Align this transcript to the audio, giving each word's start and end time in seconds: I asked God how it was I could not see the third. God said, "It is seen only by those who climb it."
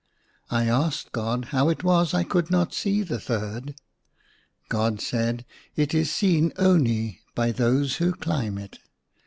I 0.49 0.65
asked 0.65 1.11
God 1.11 1.49
how 1.53 1.69
it 1.69 1.83
was 1.83 2.15
I 2.15 2.23
could 2.23 2.49
not 2.49 2.73
see 2.73 3.03
the 3.03 3.19
third. 3.19 3.75
God 4.67 4.99
said, 4.99 5.45
"It 5.75 5.93
is 5.93 6.09
seen 6.11 6.53
only 6.57 7.21
by 7.35 7.51
those 7.51 7.97
who 7.97 8.11
climb 8.13 8.57
it." 8.57 8.79